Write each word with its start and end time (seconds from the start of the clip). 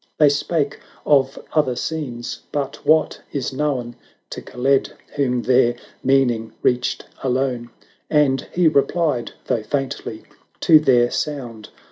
1090 0.17 0.17
They 0.17 0.35
spake 0.75 0.79
of 1.05 1.37
other 1.53 1.75
scenes, 1.75 2.41
but 2.51 2.83
what— 2.83 3.21
is 3.39 3.53
known 3.53 3.95
To 4.31 4.41
Kaled, 4.41 4.93
whom 5.15 5.43
their 5.43 5.75
meaning 6.03 6.53
reached 6.63 7.05
alone; 7.21 7.69
And 8.09 8.47
he 8.51 8.67
replied, 8.67 9.33
though 9.45 9.61
faintly, 9.61 10.23
to 10.61 10.79
their 10.79 11.11
sound. 11.11 11.69